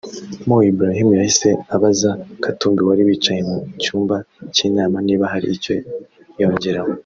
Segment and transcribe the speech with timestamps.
[0.47, 2.11] Mo Ibrahim yahise abaza
[2.43, 4.15] Katumbi wari wicaye mu cyumba
[4.55, 5.73] cy’inama niba hari icyo
[6.41, 6.91] yongeraho